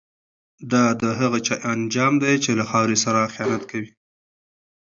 [0.71, 3.89] دا د هغه چا انجام دی چي له خاوري سره خیانت کوي.